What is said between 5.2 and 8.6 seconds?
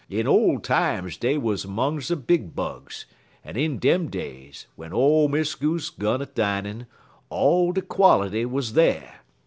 Miss Goose gun a dinin', all de quality